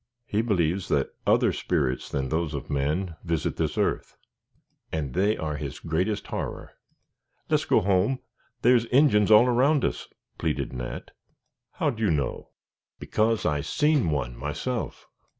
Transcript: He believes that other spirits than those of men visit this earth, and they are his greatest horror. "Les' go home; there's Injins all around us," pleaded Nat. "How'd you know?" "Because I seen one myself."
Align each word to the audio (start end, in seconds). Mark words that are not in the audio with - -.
He 0.25 0.41
believes 0.41 0.87
that 0.87 1.11
other 1.27 1.53
spirits 1.53 2.09
than 2.09 2.29
those 2.29 2.55
of 2.55 2.71
men 2.71 3.17
visit 3.23 3.57
this 3.57 3.77
earth, 3.77 4.17
and 4.91 5.13
they 5.13 5.37
are 5.37 5.57
his 5.57 5.77
greatest 5.79 6.25
horror. 6.25 6.71
"Les' 7.49 7.65
go 7.65 7.81
home; 7.81 8.17
there's 8.63 8.85
Injins 8.85 9.29
all 9.29 9.45
around 9.45 9.85
us," 9.85 10.07
pleaded 10.39 10.73
Nat. 10.73 11.11
"How'd 11.73 11.99
you 11.99 12.09
know?" 12.09 12.49
"Because 12.97 13.45
I 13.45 13.61
seen 13.61 14.09
one 14.09 14.35
myself." 14.35 15.05